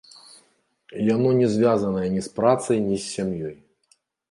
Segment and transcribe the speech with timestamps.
[1.15, 3.55] Яно не звязанае ні з працай, ні з сям'ёй.